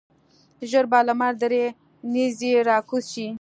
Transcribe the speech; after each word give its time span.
ژر 0.69 0.85
به 0.91 0.99
لمر 1.07 1.33
درې 1.43 1.63
نیزې 2.13 2.53
راکوز 2.69 3.03
شي. 3.13 3.27